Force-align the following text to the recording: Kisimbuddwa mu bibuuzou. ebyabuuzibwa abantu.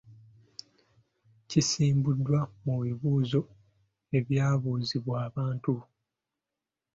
Kisimbuddwa 1.49 2.39
mu 2.63 2.75
bibuuzou. 2.83 3.45
ebyabuuzibwa 4.17 5.15
abantu. 5.27 5.73